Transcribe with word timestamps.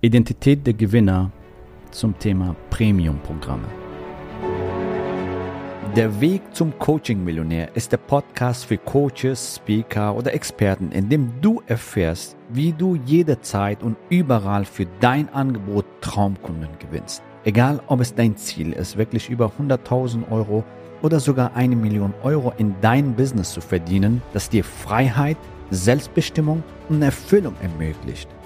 Identität 0.00 0.64
der 0.64 0.74
Gewinner 0.74 1.32
zum 1.90 2.16
Thema 2.16 2.54
Premium-Programme. 2.70 3.66
Der 5.96 6.20
Weg 6.20 6.42
zum 6.54 6.78
Coaching-Millionär 6.78 7.74
ist 7.74 7.90
der 7.90 7.96
Podcast 7.96 8.66
für 8.66 8.78
Coaches, 8.78 9.56
Speaker 9.56 10.14
oder 10.14 10.32
Experten, 10.32 10.92
in 10.92 11.08
dem 11.08 11.32
du 11.40 11.60
erfährst, 11.66 12.36
wie 12.48 12.72
du 12.72 12.94
jederzeit 12.94 13.82
und 13.82 13.96
überall 14.08 14.64
für 14.64 14.86
dein 15.00 15.28
Angebot 15.30 15.84
Traumkunden 16.00 16.70
gewinnst. 16.78 17.24
Egal, 17.42 17.80
ob 17.88 18.00
es 18.00 18.14
dein 18.14 18.36
Ziel 18.36 18.74
ist, 18.74 18.96
wirklich 18.96 19.28
über 19.28 19.50
100.000 19.58 20.30
Euro 20.30 20.62
oder 21.02 21.18
sogar 21.18 21.56
eine 21.56 21.74
Million 21.74 22.14
Euro 22.22 22.52
in 22.56 22.76
dein 22.80 23.16
Business 23.16 23.52
zu 23.52 23.60
verdienen, 23.60 24.22
das 24.32 24.48
dir 24.48 24.62
Freiheit, 24.62 25.38
Selbstbestimmung 25.72 26.62
und 26.88 27.02
Erfüllung 27.02 27.54
ermöglicht. 27.60 28.28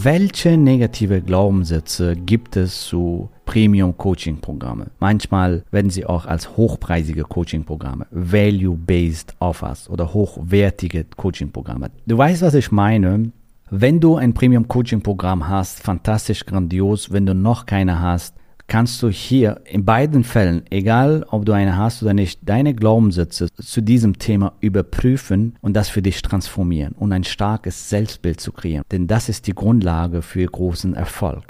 Welche 0.00 0.56
negative 0.56 1.22
Glaubenssätze 1.22 2.14
gibt 2.14 2.56
es 2.56 2.86
zu 2.86 3.30
Premium-Coaching-Programme? 3.46 4.92
Manchmal 5.00 5.64
werden 5.72 5.90
sie 5.90 6.06
auch 6.06 6.24
als 6.24 6.56
hochpreisige 6.56 7.24
Coaching-Programme, 7.24 8.06
Value-Based 8.12 9.34
Offers 9.40 9.90
oder 9.90 10.14
hochwertige 10.14 11.04
Coaching-Programme. 11.16 11.90
Du 12.06 12.16
weißt, 12.16 12.42
was 12.42 12.54
ich 12.54 12.70
meine? 12.70 13.32
Wenn 13.70 13.98
du 13.98 14.14
ein 14.14 14.34
Premium-Coaching-Programm 14.34 15.48
hast, 15.48 15.82
fantastisch 15.82 16.46
grandios. 16.46 17.10
Wenn 17.10 17.26
du 17.26 17.34
noch 17.34 17.66
keine 17.66 18.00
hast, 18.00 18.36
kannst 18.68 19.02
du 19.02 19.08
hier 19.08 19.62
in 19.64 19.84
beiden 19.84 20.22
Fällen, 20.22 20.62
egal 20.70 21.26
ob 21.30 21.44
du 21.44 21.52
eine 21.52 21.76
hast 21.76 22.02
oder 22.02 22.14
nicht, 22.14 22.40
deine 22.42 22.74
Glaubenssätze 22.74 23.48
zu 23.52 23.80
diesem 23.80 24.18
Thema 24.18 24.52
überprüfen 24.60 25.56
und 25.60 25.74
das 25.74 25.88
für 25.88 26.02
dich 26.02 26.22
transformieren 26.22 26.92
und 26.92 27.12
ein 27.12 27.24
starkes 27.24 27.88
Selbstbild 27.88 28.40
zu 28.40 28.52
kreieren. 28.52 28.84
Denn 28.92 29.06
das 29.06 29.28
ist 29.28 29.46
die 29.46 29.54
Grundlage 29.54 30.22
für 30.22 30.46
großen 30.46 30.94
Erfolg. 30.94 31.44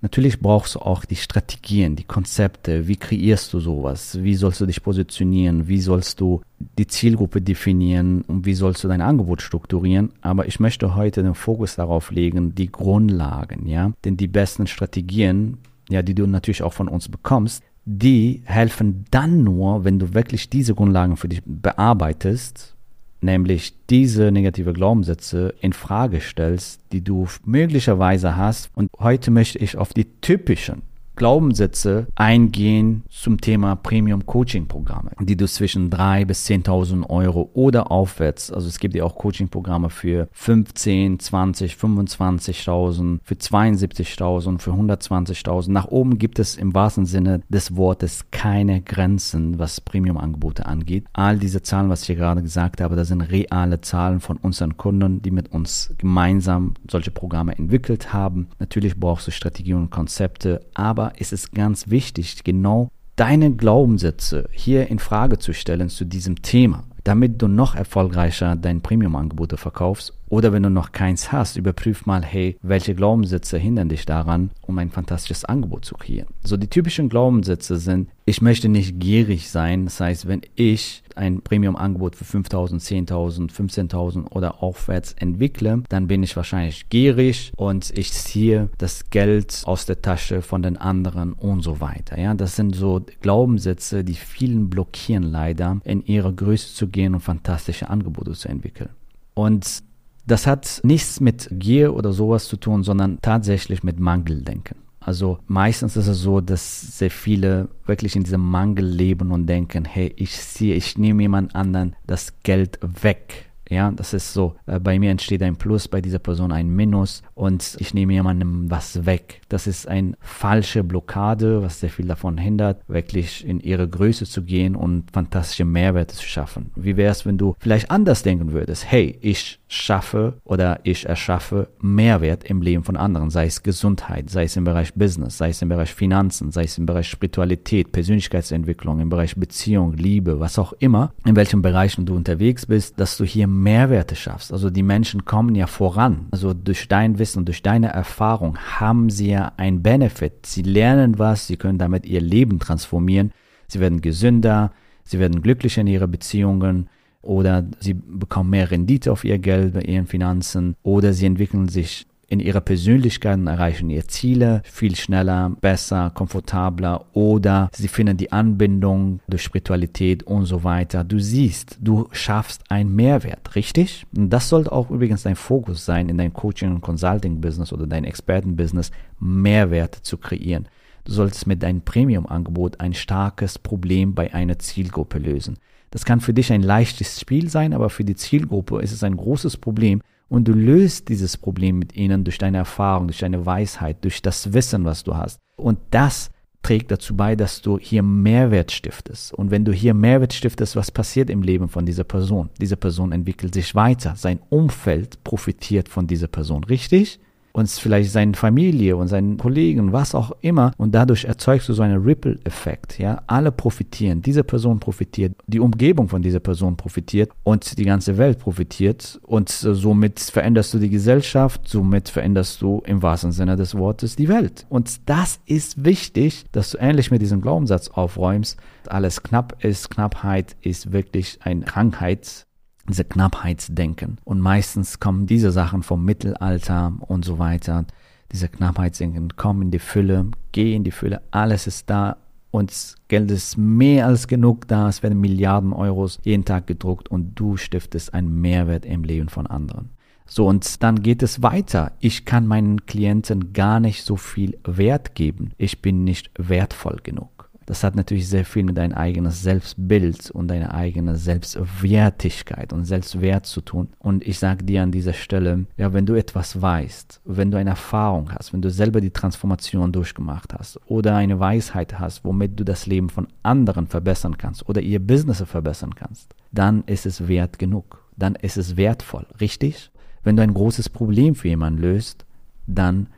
Natürlich 0.00 0.38
brauchst 0.38 0.76
du 0.76 0.78
auch 0.78 1.04
die 1.04 1.16
Strategien, 1.16 1.96
die 1.96 2.04
Konzepte. 2.04 2.86
Wie 2.86 2.96
kreierst 2.96 3.52
du 3.52 3.58
sowas? 3.58 4.22
Wie 4.22 4.36
sollst 4.36 4.60
du 4.60 4.66
dich 4.66 4.80
positionieren? 4.80 5.66
Wie 5.66 5.80
sollst 5.80 6.20
du 6.20 6.40
die 6.78 6.86
Zielgruppe 6.86 7.42
definieren? 7.42 8.22
Und 8.22 8.46
wie 8.46 8.54
sollst 8.54 8.84
du 8.84 8.88
dein 8.88 9.00
Angebot 9.00 9.42
strukturieren? 9.42 10.12
Aber 10.20 10.46
ich 10.46 10.60
möchte 10.60 10.94
heute 10.94 11.24
den 11.24 11.34
Fokus 11.34 11.74
darauf 11.74 12.12
legen, 12.12 12.54
die 12.54 12.70
Grundlagen, 12.70 13.66
ja. 13.66 13.90
Denn 14.04 14.16
die 14.16 14.28
besten 14.28 14.68
Strategien 14.68 15.58
ja, 15.88 16.02
die 16.02 16.14
du 16.14 16.26
natürlich 16.26 16.62
auch 16.62 16.72
von 16.72 16.88
uns 16.88 17.08
bekommst, 17.08 17.62
die 17.84 18.42
helfen 18.44 19.06
dann 19.10 19.44
nur, 19.44 19.84
wenn 19.84 19.98
du 19.98 20.12
wirklich 20.12 20.50
diese 20.50 20.74
Grundlagen 20.74 21.16
für 21.16 21.28
dich 21.28 21.42
bearbeitest, 21.44 22.76
nämlich 23.20 23.74
diese 23.88 24.30
negative 24.30 24.72
Glaubenssätze 24.72 25.54
in 25.60 25.72
Frage 25.72 26.20
stellst, 26.20 26.80
die 26.92 27.02
du 27.02 27.26
möglicherweise 27.44 28.36
hast. 28.36 28.70
Und 28.74 28.90
heute 28.98 29.30
möchte 29.30 29.58
ich 29.58 29.76
auf 29.76 29.94
die 29.94 30.04
typischen 30.20 30.82
Glaubenssätze 31.18 32.06
eingehen 32.14 33.02
zum 33.10 33.40
Thema 33.40 33.74
Premium 33.74 34.24
Coaching 34.24 34.68
Programme, 34.68 35.10
die 35.20 35.36
du 35.36 35.48
zwischen 35.48 35.90
3 35.90 36.24
bis 36.24 36.46
10.000 36.46 37.10
Euro 37.10 37.50
oder 37.54 37.90
aufwärts, 37.90 38.52
also 38.52 38.68
es 38.68 38.78
gibt 38.78 38.94
ja 38.94 39.02
auch 39.02 39.16
Coaching 39.16 39.48
Programme 39.48 39.90
für 39.90 40.28
15, 40.30 41.18
20, 41.18 41.74
25.000, 41.74 43.18
für 43.24 43.34
72.000, 43.34 44.60
für 44.60 44.70
120.000. 44.70 45.72
Nach 45.72 45.88
oben 45.88 46.18
gibt 46.18 46.38
es 46.38 46.56
im 46.56 46.72
wahrsten 46.72 47.04
Sinne 47.04 47.42
des 47.48 47.74
Wortes 47.74 48.26
keine 48.30 48.80
Grenzen, 48.80 49.58
was 49.58 49.80
Premium 49.80 50.18
Angebote 50.18 50.66
angeht. 50.66 51.04
All 51.14 51.36
diese 51.36 51.62
Zahlen, 51.62 51.90
was 51.90 52.02
ich 52.02 52.06
hier 52.06 52.16
gerade 52.16 52.42
gesagt 52.42 52.80
habe, 52.80 52.94
das 52.94 53.08
sind 53.08 53.22
reale 53.22 53.80
Zahlen 53.80 54.20
von 54.20 54.36
unseren 54.36 54.76
Kunden, 54.76 55.20
die 55.20 55.32
mit 55.32 55.50
uns 55.50 55.92
gemeinsam 55.98 56.74
solche 56.88 57.10
Programme 57.10 57.58
entwickelt 57.58 58.12
haben. 58.12 58.46
Natürlich 58.60 58.96
brauchst 58.96 59.26
du 59.26 59.32
Strategien 59.32 59.78
und 59.78 59.90
Konzepte, 59.90 60.60
aber 60.74 61.07
ist 61.16 61.32
es 61.32 61.50
ganz 61.50 61.90
wichtig, 61.90 62.44
genau 62.44 62.90
deine 63.16 63.52
Glaubenssätze 63.52 64.48
hier 64.52 64.88
in 64.88 65.00
Frage 65.00 65.38
zu 65.38 65.52
stellen 65.52 65.88
zu 65.88 66.04
diesem 66.04 66.40
Thema, 66.42 66.84
damit 67.02 67.42
du 67.42 67.48
noch 67.48 67.74
erfolgreicher 67.74 68.54
dein 68.54 68.80
Premium-Angebote 68.80 69.56
verkaufst 69.56 70.14
oder 70.28 70.52
wenn 70.52 70.62
du 70.62 70.70
noch 70.70 70.92
keins 70.92 71.32
hast, 71.32 71.56
überprüf 71.56 72.06
mal, 72.06 72.22
hey, 72.22 72.56
welche 72.62 72.94
Glaubenssätze 72.94 73.58
hindern 73.58 73.88
dich 73.88 74.06
daran, 74.06 74.50
um 74.60 74.78
ein 74.78 74.90
fantastisches 74.90 75.44
Angebot 75.44 75.84
zu 75.84 75.96
kreieren. 75.96 76.28
So 76.44 76.56
die 76.56 76.68
typischen 76.68 77.08
Glaubenssätze 77.08 77.78
sind, 77.78 78.08
ich 78.24 78.42
möchte 78.42 78.68
nicht 78.68 79.00
gierig 79.00 79.50
sein. 79.50 79.86
Das 79.86 80.00
heißt, 80.00 80.28
wenn 80.28 80.42
ich 80.54 81.02
ein 81.18 81.42
Premium-Angebot 81.42 82.16
für 82.16 82.24
5.000, 82.24 82.80
10.000, 83.08 83.50
15.000 83.50 84.30
oder 84.32 84.62
aufwärts 84.62 85.12
entwickle, 85.14 85.82
dann 85.88 86.06
bin 86.06 86.22
ich 86.22 86.36
wahrscheinlich 86.36 86.88
gierig 86.88 87.52
und 87.56 87.96
ich 87.96 88.12
ziehe 88.12 88.70
das 88.78 89.10
Geld 89.10 89.62
aus 89.64 89.86
der 89.86 90.00
Tasche 90.00 90.42
von 90.42 90.62
den 90.62 90.76
anderen 90.76 91.32
und 91.32 91.62
so 91.62 91.80
weiter. 91.80 92.18
Ja, 92.18 92.34
das 92.34 92.56
sind 92.56 92.74
so 92.74 93.04
Glaubenssätze, 93.20 94.04
die 94.04 94.14
vielen 94.14 94.70
blockieren 94.70 95.24
leider, 95.24 95.78
in 95.84 96.04
ihre 96.04 96.32
Größe 96.32 96.74
zu 96.74 96.88
gehen 96.88 97.14
und 97.14 97.20
fantastische 97.20 97.90
Angebote 97.90 98.32
zu 98.32 98.48
entwickeln. 98.48 98.90
Und 99.34 99.82
das 100.26 100.46
hat 100.46 100.80
nichts 100.82 101.20
mit 101.20 101.48
Gier 101.50 101.94
oder 101.94 102.12
sowas 102.12 102.46
zu 102.46 102.56
tun, 102.56 102.82
sondern 102.82 103.18
tatsächlich 103.22 103.82
mit 103.82 103.98
Mangeldenken. 103.98 104.87
Also 105.00 105.38
meistens 105.46 105.96
ist 105.96 106.08
es 106.08 106.18
so, 106.18 106.40
dass 106.40 106.98
sehr 106.98 107.10
viele 107.10 107.68
wirklich 107.86 108.16
in 108.16 108.24
diesem 108.24 108.40
Mangel 108.40 108.84
leben 108.84 109.30
und 109.30 109.46
denken, 109.46 109.84
hey, 109.84 110.12
ich 110.16 110.32
ziehe, 110.32 110.74
ich 110.74 110.98
nehme 110.98 111.22
jemand 111.22 111.54
anderen 111.54 111.96
das 112.06 112.34
Geld 112.42 112.78
weg 112.82 113.48
ja, 113.70 113.90
das 113.90 114.14
ist 114.14 114.32
so. 114.32 114.56
Äh, 114.66 114.80
bei 114.80 114.98
mir 114.98 115.10
entsteht 115.10 115.42
ein 115.42 115.56
Plus, 115.56 115.88
bei 115.88 116.00
dieser 116.00 116.18
Person 116.18 116.52
ein 116.52 116.68
Minus 116.74 117.22
und 117.34 117.76
ich 117.78 117.92
nehme 117.94 118.14
jemandem 118.14 118.70
was 118.70 119.04
weg. 119.04 119.42
Das 119.48 119.66
ist 119.66 119.86
eine 119.86 120.14
falsche 120.20 120.82
Blockade, 120.82 121.62
was 121.62 121.80
sehr 121.80 121.90
viel 121.90 122.06
davon 122.06 122.38
hindert, 122.38 122.82
wirklich 122.88 123.46
in 123.46 123.60
ihre 123.60 123.88
Größe 123.88 124.24
zu 124.24 124.42
gehen 124.42 124.74
und 124.74 125.10
fantastische 125.10 125.64
Mehrwerte 125.64 126.14
zu 126.14 126.26
schaffen. 126.26 126.70
Wie 126.76 126.96
wäre 126.96 127.12
es, 127.12 127.26
wenn 127.26 127.38
du 127.38 127.54
vielleicht 127.58 127.90
anders 127.90 128.22
denken 128.22 128.52
würdest? 128.52 128.90
Hey, 128.90 129.18
ich 129.20 129.58
schaffe 129.68 130.40
oder 130.44 130.80
ich 130.82 131.06
erschaffe 131.06 131.68
Mehrwert 131.80 132.44
im 132.44 132.62
Leben 132.62 132.84
von 132.84 132.96
anderen, 132.96 133.28
sei 133.28 133.44
es 133.46 133.62
Gesundheit, 133.62 134.30
sei 134.30 134.44
es 134.44 134.56
im 134.56 134.64
Bereich 134.64 134.94
Business, 134.94 135.36
sei 135.36 135.50
es 135.50 135.60
im 135.60 135.68
Bereich 135.68 135.92
Finanzen, 135.94 136.50
sei 136.50 136.64
es 136.64 136.78
im 136.78 136.86
Bereich 136.86 137.08
Spiritualität, 137.08 137.92
Persönlichkeitsentwicklung, 137.92 139.00
im 139.00 139.10
Bereich 139.10 139.36
Beziehung, 139.36 139.92
Liebe, 139.92 140.40
was 140.40 140.58
auch 140.58 140.72
immer, 140.72 141.12
in 141.26 141.36
welchen 141.36 141.60
Bereichen 141.60 142.06
du 142.06 142.16
unterwegs 142.16 142.64
bist, 142.64 142.98
dass 142.98 143.18
du 143.18 143.24
hier 143.24 143.46
Mehrwerte 143.46 144.16
schaffst. 144.16 144.52
Also 144.52 144.70
die 144.70 144.82
Menschen 144.82 145.26
kommen 145.26 145.54
ja 145.54 145.66
voran. 145.66 146.28
Also 146.30 146.54
durch 146.54 146.88
dein 146.88 147.18
Wissen, 147.18 147.44
durch 147.44 147.62
deine 147.62 147.88
Erfahrung 147.88 148.56
haben 148.58 149.10
sie 149.10 149.30
ja 149.30 149.52
einen 149.58 149.82
Benefit. 149.82 150.46
Sie 150.46 150.62
lernen 150.62 151.18
was, 151.18 151.46
sie 151.46 151.56
können 151.56 151.78
damit 151.78 152.06
ihr 152.06 152.22
Leben 152.22 152.58
transformieren. 152.58 153.32
Sie 153.66 153.80
werden 153.80 154.00
gesünder, 154.00 154.72
sie 155.04 155.18
werden 155.18 155.42
glücklicher 155.42 155.82
in 155.82 155.88
ihren 155.88 156.10
Beziehungen 156.10 156.88
oder 157.22 157.64
sie 157.80 157.94
bekommen 157.94 158.50
mehr 158.50 158.70
Rendite 158.70 159.12
auf 159.12 159.24
ihr 159.24 159.38
Geld 159.38 159.74
bei 159.74 159.82
ihren 159.82 160.06
Finanzen 160.06 160.76
oder 160.82 161.12
sie 161.12 161.26
entwickeln 161.26 161.68
sich 161.68 162.06
in 162.28 162.40
ihrer 162.40 162.60
Persönlichkeit 162.60 163.38
und 163.38 163.46
erreichen 163.46 163.88
ihre 163.88 164.06
Ziele 164.06 164.60
viel 164.64 164.94
schneller, 164.94 165.50
besser, 165.62 166.10
komfortabler 166.14 167.06
oder 167.14 167.70
sie 167.72 167.88
finden 167.88 168.18
die 168.18 168.32
Anbindung 168.32 169.20
durch 169.28 169.42
Spiritualität 169.42 170.22
und 170.24 170.44
so 170.44 170.62
weiter. 170.62 171.04
Du 171.04 171.18
siehst, 171.18 171.78
du 171.80 172.08
schaffst 172.12 172.70
einen 172.70 172.94
Mehrwert, 172.94 173.56
richtig? 173.56 174.06
Und 174.14 174.28
das 174.30 174.50
sollte 174.50 174.72
auch 174.72 174.90
übrigens 174.90 175.22
dein 175.22 175.36
Fokus 175.36 175.86
sein 175.86 176.10
in 176.10 176.18
deinem 176.18 176.34
Coaching- 176.34 176.74
und 176.74 176.82
Consulting-Business 176.82 177.72
oder 177.72 177.86
dein 177.86 178.04
Experten-Business, 178.04 178.90
Mehrwerte 179.18 180.02
zu 180.02 180.18
kreieren. 180.18 180.68
Du 181.04 181.12
solltest 181.12 181.46
mit 181.46 181.62
deinem 181.62 181.80
Premium-Angebot 181.80 182.80
ein 182.80 182.92
starkes 182.92 183.58
Problem 183.58 184.14
bei 184.14 184.34
einer 184.34 184.58
Zielgruppe 184.58 185.18
lösen. 185.18 185.56
Das 185.90 186.04
kann 186.04 186.20
für 186.20 186.34
dich 186.34 186.52
ein 186.52 186.62
leichtes 186.62 187.20
Spiel 187.20 187.48
sein, 187.48 187.72
aber 187.72 187.90
für 187.90 188.04
die 188.04 188.16
Zielgruppe 188.16 188.80
ist 188.80 188.92
es 188.92 189.02
ein 189.02 189.16
großes 189.16 189.56
Problem, 189.56 190.00
und 190.28 190.46
du 190.46 190.52
löst 190.52 191.08
dieses 191.08 191.36
Problem 191.36 191.78
mit 191.78 191.96
ihnen 191.96 192.24
durch 192.24 192.38
deine 192.38 192.58
Erfahrung, 192.58 193.08
durch 193.08 193.18
deine 193.18 193.46
Weisheit, 193.46 194.04
durch 194.04 194.20
das 194.22 194.52
Wissen, 194.52 194.84
was 194.84 195.02
du 195.02 195.16
hast. 195.16 195.38
Und 195.56 195.78
das 195.90 196.30
trägt 196.62 196.90
dazu 196.90 197.16
bei, 197.16 197.34
dass 197.34 197.62
du 197.62 197.78
hier 197.78 198.02
Mehrwert 198.02 198.72
stiftest. 198.72 199.32
Und 199.32 199.50
wenn 199.50 199.64
du 199.64 199.72
hier 199.72 199.94
Mehrwert 199.94 200.34
stiftest, 200.34 200.76
was 200.76 200.90
passiert 200.90 201.30
im 201.30 201.42
Leben 201.42 201.68
von 201.68 201.86
dieser 201.86 202.04
Person? 202.04 202.50
Diese 202.60 202.76
Person 202.76 203.12
entwickelt 203.12 203.54
sich 203.54 203.74
weiter. 203.74 204.16
Sein 204.16 204.40
Umfeld 204.50 205.24
profitiert 205.24 205.88
von 205.88 206.06
dieser 206.06 206.28
Person, 206.28 206.64
richtig? 206.64 207.20
Und 207.52 207.68
vielleicht 207.70 208.12
seine 208.12 208.34
Familie 208.34 208.96
und 208.96 209.08
seinen 209.08 209.36
Kollegen, 209.36 209.92
was 209.92 210.14
auch 210.14 210.32
immer. 210.40 210.72
Und 210.76 210.94
dadurch 210.94 211.24
erzeugst 211.24 211.68
du 211.68 211.72
so 211.72 211.82
einen 211.82 212.02
Ripple-Effekt. 212.02 212.98
Ja, 212.98 213.22
alle 213.26 213.52
profitieren. 213.52 214.22
Diese 214.22 214.44
Person 214.44 214.80
profitiert, 214.80 215.34
die 215.46 215.60
Umgebung 215.60 216.08
von 216.08 216.22
dieser 216.22 216.40
Person 216.40 216.76
profitiert 216.76 217.30
und 217.44 217.78
die 217.78 217.84
ganze 217.84 218.18
Welt 218.18 218.38
profitiert. 218.38 219.20
Und 219.26 219.48
somit 219.48 220.20
veränderst 220.20 220.74
du 220.74 220.78
die 220.78 220.90
Gesellschaft, 220.90 221.68
somit 221.68 222.08
veränderst 222.08 222.62
du 222.62 222.82
im 222.86 223.02
wahrsten 223.02 223.32
Sinne 223.32 223.56
des 223.56 223.76
Wortes 223.76 224.16
die 224.16 224.28
Welt. 224.28 224.66
Und 224.68 225.08
das 225.08 225.40
ist 225.46 225.84
wichtig, 225.84 226.44
dass 226.52 226.70
du 226.70 226.78
ähnlich 226.78 227.10
mit 227.10 227.22
diesem 227.22 227.40
Glaubenssatz 227.40 227.88
aufräumst. 227.88 228.58
Alles 228.86 229.22
knapp 229.22 229.62
ist, 229.64 229.90
Knappheit 229.90 230.56
ist 230.62 230.92
wirklich 230.92 231.38
eine 231.42 231.64
Krankheit 231.64 232.46
diese 232.88 233.04
Knappheitsdenken. 233.04 234.18
Und 234.24 234.40
meistens 234.40 235.00
kommen 235.00 235.26
diese 235.26 235.50
Sachen 235.50 235.82
vom 235.82 236.04
Mittelalter 236.04 236.92
und 237.00 237.24
so 237.24 237.38
weiter. 237.38 237.84
Diese 238.32 238.48
Knappheitsdenken, 238.48 239.34
komm 239.36 239.62
in 239.62 239.70
die 239.70 239.78
Fülle, 239.78 240.26
geh 240.52 240.74
in 240.74 240.84
die 240.84 240.90
Fülle, 240.90 241.22
alles 241.30 241.66
ist 241.66 241.88
da 241.88 242.16
und 242.50 242.96
Geld 243.08 243.30
ist 243.30 243.56
mehr 243.56 244.06
als 244.06 244.26
genug 244.26 244.68
da, 244.68 244.88
es 244.88 245.02
werden 245.02 245.20
Milliarden 245.20 245.72
Euros 245.72 246.18
jeden 246.22 246.44
Tag 246.44 246.66
gedruckt 246.66 247.08
und 247.08 247.38
du 247.38 247.56
stiftest 247.56 248.14
einen 248.14 248.40
Mehrwert 248.40 248.84
im 248.84 249.04
Leben 249.04 249.28
von 249.28 249.46
anderen. 249.46 249.90
So, 250.26 250.46
und 250.46 250.82
dann 250.82 251.02
geht 251.02 251.22
es 251.22 251.42
weiter. 251.42 251.92
Ich 252.00 252.26
kann 252.26 252.46
meinen 252.46 252.84
Klienten 252.84 253.54
gar 253.54 253.80
nicht 253.80 254.02
so 254.02 254.16
viel 254.16 254.58
Wert 254.64 255.14
geben. 255.14 255.52
Ich 255.56 255.80
bin 255.80 256.04
nicht 256.04 256.30
wertvoll 256.36 256.98
genug. 257.02 257.37
Das 257.68 257.84
hat 257.84 257.96
natürlich 257.96 258.26
sehr 258.26 258.46
viel 258.46 258.62
mit 258.62 258.78
deinem 258.78 258.94
eigenen 258.94 259.30
Selbstbild 259.30 260.30
und 260.30 260.48
deiner 260.48 260.72
eigenen 260.72 261.16
Selbstwertigkeit 261.16 262.72
und 262.72 262.86
Selbstwert 262.86 263.44
zu 263.44 263.60
tun. 263.60 263.90
Und 263.98 264.26
ich 264.26 264.38
sage 264.38 264.64
dir 264.64 264.82
an 264.82 264.90
dieser 264.90 265.12
Stelle, 265.12 265.66
ja, 265.76 265.92
wenn 265.92 266.06
du 266.06 266.14
etwas 266.14 266.62
weißt, 266.62 267.20
wenn 267.26 267.50
du 267.50 267.58
eine 267.58 267.68
Erfahrung 267.68 268.32
hast, 268.32 268.54
wenn 268.54 268.62
du 268.62 268.70
selber 268.70 269.02
die 269.02 269.10
Transformation 269.10 269.92
durchgemacht 269.92 270.54
hast 270.54 270.80
oder 270.86 271.16
eine 271.16 271.40
Weisheit 271.40 271.98
hast, 271.98 272.24
womit 272.24 272.58
du 272.58 272.64
das 272.64 272.86
Leben 272.86 273.10
von 273.10 273.28
anderen 273.42 273.86
verbessern 273.86 274.38
kannst 274.38 274.66
oder 274.66 274.80
ihr 274.80 274.98
Business 274.98 275.42
verbessern 275.42 275.94
kannst, 275.94 276.34
dann 276.50 276.84
ist 276.84 277.04
es 277.04 277.28
wert 277.28 277.58
genug. 277.58 278.02
Dann 278.16 278.34
ist 278.34 278.56
es 278.56 278.78
wertvoll, 278.78 279.26
richtig? 279.42 279.90
Wenn 280.24 280.36
du 280.36 280.42
ein 280.42 280.54
großes 280.54 280.88
Problem 280.88 281.34
für 281.34 281.48
jemanden 281.48 281.82
löst, 281.82 282.24
dann 282.66 283.08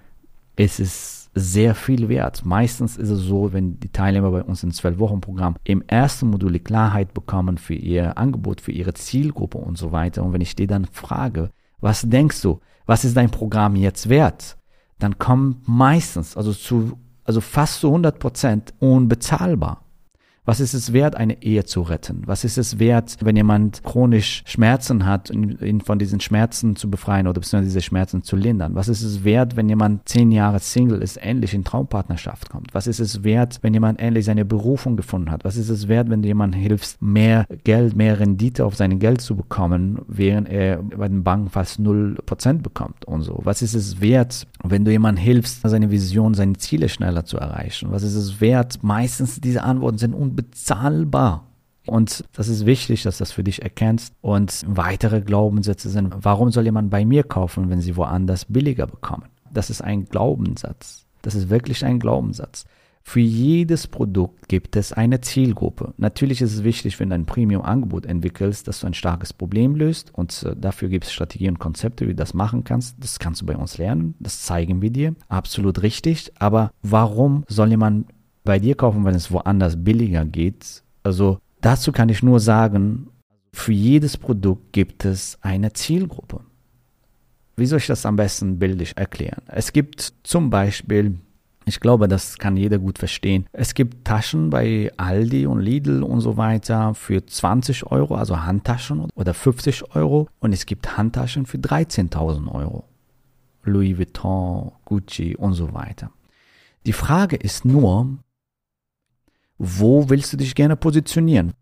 ist 0.56 0.80
es 0.80 1.19
sehr 1.34 1.74
viel 1.74 2.08
wert. 2.08 2.44
Meistens 2.44 2.96
ist 2.96 3.10
es 3.10 3.20
so, 3.20 3.52
wenn 3.52 3.78
die 3.78 3.92
Teilnehmer 3.92 4.30
bei 4.30 4.42
uns 4.42 4.62
im 4.62 4.70
12-Wochen-Programm 4.70 5.56
im 5.64 5.82
ersten 5.86 6.28
Modul 6.28 6.52
die 6.52 6.60
Klarheit 6.60 7.14
bekommen 7.14 7.58
für 7.58 7.74
ihr 7.74 8.18
Angebot, 8.18 8.60
für 8.60 8.72
ihre 8.72 8.94
Zielgruppe 8.94 9.58
und 9.58 9.78
so 9.78 9.92
weiter. 9.92 10.24
Und 10.24 10.32
wenn 10.32 10.40
ich 10.40 10.56
dir 10.56 10.66
dann 10.66 10.86
frage, 10.86 11.50
was 11.80 12.02
denkst 12.02 12.42
du, 12.42 12.60
was 12.86 13.04
ist 13.04 13.16
dein 13.16 13.30
Programm 13.30 13.76
jetzt 13.76 14.08
wert? 14.08 14.56
Dann 14.98 15.18
kommen 15.18 15.62
meistens, 15.66 16.36
also 16.36 16.52
zu, 16.52 16.98
also 17.24 17.40
fast 17.40 17.80
zu 17.80 17.88
100 17.88 18.18
Prozent 18.18 18.74
unbezahlbar. 18.80 19.84
Was 20.46 20.58
ist 20.58 20.72
es 20.72 20.92
wert, 20.92 21.16
eine 21.16 21.42
Ehe 21.42 21.64
zu 21.64 21.82
retten? 21.82 22.22
Was 22.24 22.44
ist 22.44 22.56
es 22.56 22.78
wert, 22.78 23.18
wenn 23.20 23.36
jemand 23.36 23.82
chronisch 23.84 24.42
Schmerzen 24.46 25.04
hat, 25.04 25.30
ihn 25.30 25.80
von 25.82 25.98
diesen 25.98 26.20
Schmerzen 26.20 26.76
zu 26.76 26.90
befreien 26.90 27.26
oder 27.26 27.40
beziehungsweise 27.40 27.74
diese 27.74 27.82
Schmerzen 27.82 28.22
zu 28.22 28.36
lindern? 28.36 28.74
Was 28.74 28.88
ist 28.88 29.02
es 29.02 29.22
wert, 29.22 29.56
wenn 29.56 29.68
jemand 29.68 30.08
zehn 30.08 30.32
Jahre 30.32 30.58
Single 30.58 31.02
ist, 31.02 31.18
endlich 31.18 31.52
in 31.52 31.62
Traumpartnerschaft 31.62 32.48
kommt? 32.48 32.72
Was 32.72 32.86
ist 32.86 33.00
es 33.00 33.22
wert, 33.22 33.58
wenn 33.60 33.74
jemand 33.74 34.00
endlich 34.00 34.24
seine 34.24 34.46
Berufung 34.46 34.96
gefunden 34.96 35.30
hat? 35.30 35.44
Was 35.44 35.56
ist 35.56 35.68
es 35.68 35.88
wert, 35.88 36.08
wenn 36.08 36.22
du 36.22 36.28
jemand 36.28 36.54
hilfst, 36.54 37.02
mehr 37.02 37.44
Geld, 37.64 37.94
mehr 37.94 38.18
Rendite 38.18 38.64
auf 38.64 38.76
sein 38.76 38.98
Geld 38.98 39.20
zu 39.20 39.36
bekommen, 39.36 40.00
während 40.08 40.48
er 40.48 40.82
bei 40.82 41.08
den 41.08 41.22
Banken 41.22 41.50
fast 41.50 41.78
null 41.78 42.16
Prozent 42.24 42.62
bekommt 42.62 43.04
und 43.04 43.22
so? 43.22 43.40
Was 43.44 43.60
ist 43.60 43.74
es 43.74 44.00
wert, 44.00 44.46
wenn 44.64 44.86
du 44.86 44.90
jemand 44.90 45.18
hilfst, 45.18 45.60
seine 45.62 45.90
Vision, 45.90 46.32
seine 46.32 46.54
Ziele 46.54 46.88
schneller 46.88 47.26
zu 47.26 47.36
erreichen? 47.36 47.92
Was 47.92 48.02
ist 48.02 48.14
es 48.14 48.40
wert? 48.40 48.82
Meistens 48.82 49.38
diese 49.40 49.62
Antworten 49.62 49.98
sind 49.98 50.14
unbedingt 50.14 50.29
bezahlbar. 50.30 51.46
Und 51.86 52.24
das 52.34 52.48
ist 52.48 52.66
wichtig, 52.66 53.02
dass 53.02 53.18
du 53.18 53.22
das 53.22 53.32
für 53.32 53.44
dich 53.44 53.62
erkennst. 53.62 54.14
Und 54.20 54.64
weitere 54.66 55.20
Glaubenssätze 55.22 55.88
sind, 55.88 56.14
warum 56.20 56.50
soll 56.50 56.64
jemand 56.64 56.90
bei 56.90 57.04
mir 57.04 57.24
kaufen, 57.24 57.70
wenn 57.70 57.80
sie 57.80 57.96
woanders 57.96 58.44
billiger 58.44 58.86
bekommen? 58.86 59.24
Das 59.52 59.70
ist 59.70 59.82
ein 59.82 60.04
Glaubenssatz. 60.04 61.06
Das 61.22 61.34
ist 61.34 61.50
wirklich 61.50 61.84
ein 61.84 61.98
Glaubenssatz. 61.98 62.64
Für 63.02 63.20
jedes 63.20 63.86
Produkt 63.88 64.48
gibt 64.48 64.76
es 64.76 64.92
eine 64.92 65.20
Zielgruppe. 65.20 65.94
Natürlich 65.96 66.42
ist 66.42 66.52
es 66.52 66.64
wichtig, 66.64 67.00
wenn 67.00 67.08
du 67.08 67.14
ein 67.14 67.26
Premium-Angebot 67.26 68.06
entwickelst, 68.06 68.68
dass 68.68 68.80
du 68.80 68.86
ein 68.86 68.94
starkes 68.94 69.32
Problem 69.32 69.74
löst 69.74 70.14
und 70.14 70.42
äh, 70.44 70.54
dafür 70.54 70.88
gibt 70.90 71.06
es 71.06 71.12
Strategien 71.12 71.54
und 71.54 71.58
Konzepte, 71.58 72.04
wie 72.06 72.10
du 72.10 72.16
das 72.16 72.34
machen 72.34 72.62
kannst. 72.62 72.96
Das 73.02 73.18
kannst 73.18 73.40
du 73.40 73.46
bei 73.46 73.56
uns 73.56 73.78
lernen, 73.78 74.14
das 74.20 74.42
zeigen 74.42 74.82
wir 74.82 74.90
dir. 74.90 75.14
Absolut 75.28 75.82
richtig. 75.82 76.30
Aber 76.38 76.70
warum 76.82 77.44
soll 77.48 77.70
jemand 77.70 78.06
bei 78.50 78.58
dir 78.58 78.74
kaufen, 78.74 79.04
wenn 79.04 79.14
es 79.14 79.30
woanders 79.30 79.84
billiger 79.84 80.24
geht. 80.24 80.82
Also 81.04 81.38
dazu 81.60 81.92
kann 81.92 82.08
ich 82.08 82.20
nur 82.20 82.40
sagen, 82.40 83.06
für 83.52 83.70
jedes 83.70 84.16
Produkt 84.16 84.72
gibt 84.72 85.04
es 85.04 85.38
eine 85.40 85.72
Zielgruppe. 85.72 86.40
Wie 87.54 87.66
soll 87.66 87.78
ich 87.78 87.86
das 87.86 88.04
am 88.04 88.16
besten 88.16 88.58
bildlich 88.58 88.96
erklären? 88.96 89.42
Es 89.46 89.72
gibt 89.72 90.14
zum 90.24 90.50
Beispiel, 90.50 91.20
ich 91.64 91.78
glaube, 91.78 92.08
das 92.08 92.38
kann 92.38 92.56
jeder 92.56 92.80
gut 92.80 92.98
verstehen, 92.98 93.46
es 93.52 93.72
gibt 93.74 94.04
Taschen 94.04 94.50
bei 94.50 94.90
Aldi 94.96 95.46
und 95.46 95.60
Lidl 95.60 96.02
und 96.02 96.20
so 96.20 96.36
weiter 96.36 96.94
für 96.94 97.24
20 97.24 97.86
Euro, 97.86 98.16
also 98.16 98.42
Handtaschen 98.42 99.10
oder 99.14 99.32
50 99.32 99.94
Euro 99.94 100.26
und 100.40 100.52
es 100.52 100.66
gibt 100.66 100.96
Handtaschen 100.96 101.46
für 101.46 101.58
13.000 101.58 102.52
Euro. 102.52 102.82
Louis 103.62 103.96
Vuitton, 103.96 104.72
Gucci 104.84 105.36
und 105.36 105.52
so 105.52 105.72
weiter. 105.72 106.10
Die 106.84 106.92
Frage 106.92 107.36
ist 107.36 107.64
nur, 107.64 108.18
wo 109.62 110.08
willst 110.08 110.32
du 110.32 110.38
dich 110.38 110.54
gerne 110.54 110.74
positionieren? 110.74 111.52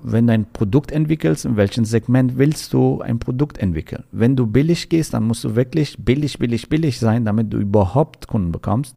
Wenn 0.00 0.28
du 0.28 0.32
ein 0.32 0.52
Produkt 0.52 0.92
entwickelst, 0.92 1.44
in 1.44 1.56
welchem 1.56 1.84
Segment 1.84 2.38
willst 2.38 2.72
du 2.72 3.00
ein 3.00 3.18
Produkt 3.18 3.58
entwickeln? 3.58 4.04
Wenn 4.12 4.36
du 4.36 4.46
billig 4.46 4.88
gehst, 4.88 5.12
dann 5.12 5.24
musst 5.24 5.42
du 5.42 5.56
wirklich 5.56 5.96
billig, 5.98 6.38
billig, 6.38 6.68
billig 6.68 7.00
sein, 7.00 7.24
damit 7.24 7.52
du 7.52 7.58
überhaupt 7.58 8.28
Kunden 8.28 8.52
bekommst. 8.52 8.96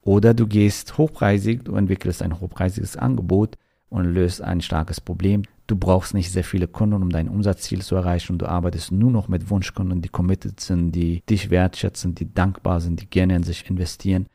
Oder 0.00 0.32
du 0.32 0.46
gehst 0.46 0.96
hochpreisig, 0.96 1.64
du 1.64 1.74
entwickelst 1.74 2.22
ein 2.22 2.40
hochpreisiges 2.40 2.96
Angebot 2.96 3.58
und 3.90 4.14
löst 4.14 4.40
ein 4.40 4.62
starkes 4.62 4.98
Problem. 4.98 5.42
Du 5.66 5.76
brauchst 5.76 6.14
nicht 6.14 6.32
sehr 6.32 6.44
viele 6.44 6.68
Kunden, 6.68 7.02
um 7.02 7.10
dein 7.10 7.28
Umsatzziel 7.28 7.82
zu 7.82 7.96
erreichen 7.96 8.32
und 8.32 8.38
du 8.38 8.46
arbeitest 8.46 8.92
nur 8.92 9.10
noch 9.10 9.28
mit 9.28 9.50
Wunschkunden, 9.50 10.00
die 10.00 10.08
committed 10.08 10.58
sind, 10.58 10.92
die 10.92 11.22
dich 11.28 11.50
wertschätzen, 11.50 12.14
die 12.14 12.32
dankbar 12.32 12.80
sind, 12.80 13.02
die 13.02 13.10
gerne 13.10 13.36
in 13.36 13.42
sich 13.42 13.68
investieren. 13.68 14.26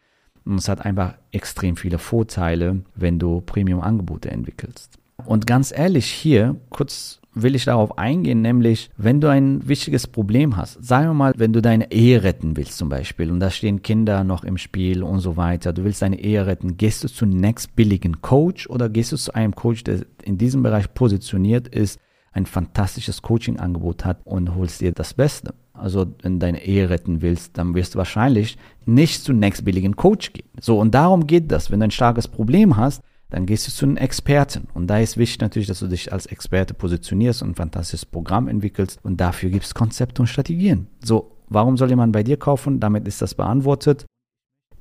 Und 0.49 0.57
es 0.57 0.67
hat 0.67 0.83
einfach 0.83 1.13
extrem 1.31 1.75
viele 1.75 1.99
Vorteile, 1.99 2.81
wenn 2.95 3.19
du 3.19 3.41
Premium-Angebote 3.41 4.31
entwickelst. 4.31 4.97
Und 5.25 5.45
ganz 5.45 5.71
ehrlich, 5.71 6.07
hier 6.07 6.55
kurz 6.71 7.21
will 7.35 7.53
ich 7.53 7.65
darauf 7.65 7.99
eingehen, 7.99 8.41
nämlich 8.41 8.89
wenn 8.97 9.21
du 9.21 9.27
ein 9.29 9.67
wichtiges 9.67 10.07
Problem 10.07 10.57
hast, 10.57 10.83
sagen 10.83 11.09
wir 11.09 11.13
mal, 11.13 11.33
wenn 11.37 11.53
du 11.53 11.61
deine 11.61 11.91
Ehe 11.91 12.23
retten 12.23 12.57
willst 12.57 12.79
zum 12.79 12.89
Beispiel 12.89 13.29
und 13.29 13.39
da 13.39 13.51
stehen 13.51 13.83
Kinder 13.83 14.23
noch 14.23 14.43
im 14.43 14.57
Spiel 14.57 15.03
und 15.03 15.19
so 15.19 15.37
weiter, 15.37 15.71
du 15.71 15.83
willst 15.83 16.01
deine 16.01 16.19
Ehe 16.19 16.47
retten, 16.47 16.77
gehst 16.77 17.03
du 17.03 17.09
zu 17.09 17.27
nächst 17.27 17.75
billigen 17.75 18.21
Coach 18.21 18.67
oder 18.67 18.89
gehst 18.89 19.11
du 19.11 19.17
zu 19.17 19.35
einem 19.35 19.53
Coach, 19.53 19.83
der 19.83 19.99
in 20.23 20.39
diesem 20.39 20.63
Bereich 20.63 20.91
positioniert 20.95 21.67
ist, 21.67 21.99
ein 22.31 22.47
fantastisches 22.47 23.21
Coaching-Angebot 23.21 24.03
hat 24.03 24.21
und 24.25 24.55
holst 24.55 24.81
dir 24.81 24.93
das 24.93 25.13
Beste. 25.13 25.53
Also 25.79 26.05
wenn 26.21 26.39
deine 26.39 26.63
Ehe 26.63 26.89
retten 26.89 27.21
willst, 27.21 27.57
dann 27.57 27.73
wirst 27.73 27.95
du 27.95 27.97
wahrscheinlich 27.97 28.57
nicht 28.85 29.23
zu 29.23 29.33
nächstbilligen 29.33 29.95
Coach 29.95 30.33
gehen. 30.33 30.49
So, 30.59 30.79
und 30.79 30.93
darum 30.93 31.27
geht 31.27 31.51
das. 31.51 31.71
Wenn 31.71 31.79
du 31.79 31.85
ein 31.85 31.91
starkes 31.91 32.27
Problem 32.27 32.77
hast, 32.77 33.01
dann 33.29 33.45
gehst 33.45 33.67
du 33.67 33.71
zu 33.71 33.85
einem 33.85 33.97
Experten. 33.97 34.67
Und 34.73 34.87
da 34.87 34.99
ist 34.99 35.17
wichtig 35.17 35.39
natürlich, 35.39 35.67
dass 35.67 35.79
du 35.79 35.87
dich 35.87 36.11
als 36.11 36.25
Experte 36.25 36.73
positionierst 36.73 37.43
und 37.43 37.51
ein 37.51 37.55
fantastisches 37.55 38.05
Programm 38.05 38.47
entwickelst. 38.47 38.99
Und 39.03 39.17
dafür 39.21 39.49
gibt 39.49 39.65
es 39.65 39.75
Konzepte 39.75 40.21
und 40.21 40.27
Strategien. 40.27 40.87
So, 41.03 41.37
warum 41.47 41.77
soll 41.77 41.89
jemand 41.89 42.11
bei 42.11 42.23
dir 42.23 42.37
kaufen? 42.37 42.79
Damit 42.79 43.07
ist 43.07 43.21
das 43.21 43.35
beantwortet. 43.35 44.05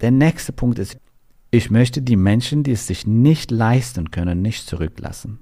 Der 0.00 0.10
nächste 0.10 0.52
Punkt 0.52 0.78
ist, 0.78 0.98
ich 1.50 1.70
möchte 1.70 2.02
die 2.02 2.16
Menschen, 2.16 2.62
die 2.62 2.72
es 2.72 2.86
sich 2.86 3.06
nicht 3.06 3.50
leisten 3.50 4.10
können, 4.10 4.42
nicht 4.42 4.66
zurücklassen. 4.66 5.38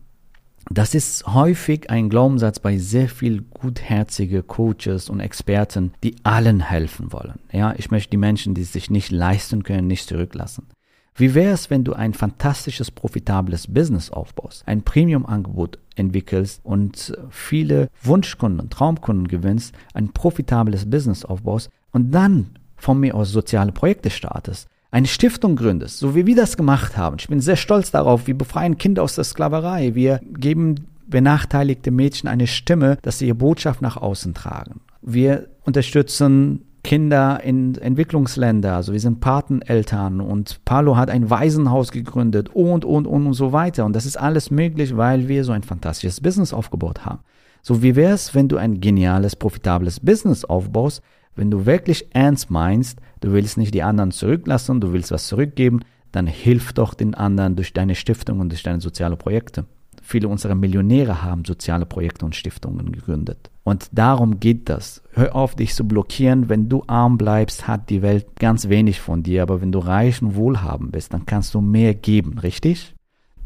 Das 0.71 0.95
ist 0.95 1.27
häufig 1.27 1.91
ein 1.91 2.09
Glaubenssatz 2.09 2.59
bei 2.59 2.77
sehr 2.77 3.09
viel 3.09 3.43
gutherzige 3.43 4.43
Coaches 4.43 5.09
und 5.09 5.21
Experten, 5.21 5.93
die 6.03 6.17
allen 6.25 6.61
helfen 6.61 7.13
wollen. 7.13 7.39
Ja, 7.53 7.75
ich 7.77 7.93
möchte 7.93 8.11
die 8.11 8.17
Menschen, 8.17 8.55
die 8.55 8.63
es 8.63 8.73
sich 8.73 8.91
nicht 8.91 9.13
leisten 9.13 9.63
können, 9.63 9.87
nicht 9.87 10.09
zurücklassen. 10.09 10.67
Wie 11.15 11.35
wäre 11.35 11.55
es, 11.55 11.71
wenn 11.71 11.85
du 11.85 11.95
ein 11.95 12.13
fantastisches, 12.13 12.91
profitables 12.91 13.73
Business 13.73 14.11
aufbaust, 14.11 14.67
ein 14.67 14.83
Premium-Angebot 14.83 15.79
entwickelst 15.95 16.61
und 16.63 17.17
viele 17.31 17.89
Wunschkunden 18.03 18.61
und 18.61 18.71
Traumkunden 18.71 19.29
gewinnst, 19.29 19.75
ein 19.95 20.13
profitables 20.13 20.91
Business 20.91 21.25
aufbaust 21.25 21.71
und 21.93 22.11
dann 22.11 22.59
von 22.77 23.01
mir 23.01 23.15
aus 23.15 23.31
soziale 23.31 23.73
Projekte 23.73 24.11
startest? 24.11 24.69
Eine 24.97 25.09
Stiftung 25.09 25.57
gründest, 25.57 25.99
so 25.99 26.15
wie 26.15 26.25
wir 26.25 26.35
das 26.35 26.57
gemacht 26.57 26.97
haben. 26.97 27.17
Ich 27.19 27.29
bin 27.29 27.41
sehr 27.41 27.57
stolz 27.57 27.91
darauf. 27.91 28.27
Wir 28.27 28.37
befreien 28.37 28.79
Kinder 28.79 29.03
aus 29.03 29.15
der 29.15 29.25
Sklaverei. 29.25 29.95
Wir 29.95 30.23
geben 30.39 30.87
benachteiligte 31.07 31.91
Mädchen 31.91 32.31
eine 32.31 32.47
Stimme, 32.47 32.97
dass 33.03 33.19
sie 33.19 33.27
ihre 33.27 33.35
Botschaft 33.35 33.83
nach 33.83 33.99
außen 33.99 34.33
tragen. 34.33 34.81
Wir 35.03 35.49
unterstützen 35.65 36.63
Kinder 36.83 37.43
in 37.45 37.75
Entwicklungsländern, 37.75 38.73
also 38.73 38.95
wir 38.95 39.01
sind 39.01 39.21
Pateneltern 39.21 40.23
und 40.23 40.65
Palo 40.65 40.97
hat 40.97 41.11
ein 41.11 41.29
Waisenhaus 41.29 41.93
gegründet 41.93 42.49
und, 42.55 42.87
und, 42.87 43.07
und 43.07 43.27
und 43.27 43.35
so 43.35 43.53
weiter. 43.53 43.85
Und 43.85 43.95
das 43.95 44.07
ist 44.07 44.19
alles 44.19 44.51
möglich, 44.51 44.97
weil 44.97 45.29
wir 45.29 45.45
so 45.45 45.53
ein 45.53 45.63
fantastisches 45.63 46.23
Business 46.23 46.55
aufgebaut 46.55 47.05
haben. 47.05 47.19
So 47.61 47.83
wie 47.83 47.97
wäre 47.97 48.15
es, 48.15 48.35
wenn 48.35 48.49
du 48.49 48.57
ein 48.57 48.81
geniales, 48.81 49.37
profitables 49.37 50.01
Business 50.01 50.47
aufbaust, 50.47 51.03
wenn 51.37 51.51
du 51.51 51.67
wirklich 51.67 52.07
ernst 52.15 52.51
meinst, 52.51 52.99
du 53.21 53.33
willst 53.33 53.59
nicht 53.59 53.75
die 53.75 53.83
anderen 53.83 54.11
zurücklassen, 54.11 54.81
du 54.81 54.93
willst 54.93 55.13
was 55.13 55.29
zurückgeben, 55.29 55.81
dann 56.13 56.27
hilf 56.27 56.73
doch 56.73 56.95
den 56.95 57.15
anderen 57.15 57.57
durch 57.57 57.73
deine 57.73 57.95
Stiftung 57.95 58.41
und 58.41 58.51
durch 58.51 58.63
deine 58.63 58.81
sozialen 58.81 59.19
Projekte. 59.19 59.67
Viele 60.03 60.29
unserer 60.29 60.55
Millionäre 60.55 61.23
haben 61.23 61.45
soziale 61.45 61.85
Projekte 61.85 62.25
und 62.25 62.37
Stiftungen 62.37 62.93
gegründet. 62.93 63.51
Und 63.65 63.89
darum 63.91 64.39
geht 64.39 64.69
das. 64.69 65.03
Hör 65.13 65.35
auf, 65.35 65.57
dich 65.57 65.75
zu 65.75 65.87
blockieren. 65.87 66.49
Wenn 66.49 66.69
du 66.69 66.85
arm 66.87 67.19
bleibst, 67.19 67.67
hat 67.67 67.91
die 67.91 68.03
Welt 68.03 68.25
ganz 68.39 68.69
wenig 68.69 69.01
von 69.01 69.25
dir. 69.25 69.43
Aber 69.43 69.61
wenn 69.61 69.73
du 69.73 69.81
reich 69.81 70.23
und 70.23 70.37
wohlhabend 70.37 70.93
bist, 70.93 71.13
dann 71.13 71.27
kannst 71.27 71.55
du 71.55 71.61
mehr 71.61 71.95
geben, 71.95 72.39
richtig? 72.39 72.95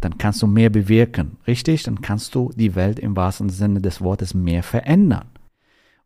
Dann 0.00 0.18
kannst 0.18 0.42
du 0.42 0.46
mehr 0.46 0.68
bewirken, 0.68 1.38
richtig? 1.46 1.84
Dann 1.84 2.02
kannst 2.02 2.34
du 2.34 2.50
die 2.54 2.74
Welt 2.74 2.98
im 2.98 3.16
wahrsten 3.16 3.48
Sinne 3.48 3.80
des 3.80 4.02
Wortes 4.02 4.34
mehr 4.34 4.62
verändern. 4.62 5.28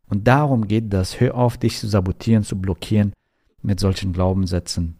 Und 0.07 0.27
darum 0.27 0.67
geht 0.67 0.93
das. 0.93 1.19
Hör 1.19 1.35
auf, 1.35 1.57
dich 1.57 1.79
zu 1.79 1.87
sabotieren, 1.87 2.43
zu 2.43 2.59
blockieren 2.59 3.13
mit 3.61 3.79
solchen 3.79 4.13
Glaubenssätzen. 4.13 4.95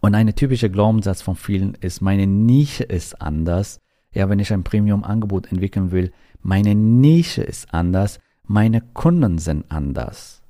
Und 0.00 0.14
eine 0.14 0.34
typische 0.34 0.70
Glaubenssatz 0.70 1.22
von 1.22 1.34
vielen 1.34 1.74
ist, 1.74 2.00
meine 2.00 2.26
Nische 2.26 2.84
ist 2.84 3.20
anders. 3.20 3.80
Ja, 4.12 4.28
wenn 4.28 4.38
ich 4.38 4.52
ein 4.52 4.64
Premium-Angebot 4.64 5.50
entwickeln 5.50 5.90
will, 5.90 6.12
meine 6.40 6.74
Nische 6.74 7.42
ist 7.42 7.74
anders, 7.74 8.20
meine 8.44 8.80
Kunden 8.80 9.38
sind 9.38 9.70
anders. 9.70 10.42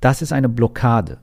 Das 0.00 0.20
ist 0.20 0.32
eine 0.32 0.50
Blockade. 0.50 1.18